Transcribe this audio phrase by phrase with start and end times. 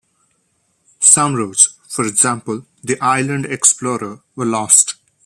[0.99, 4.95] Some routes, for example the "Island Explorer" were lost.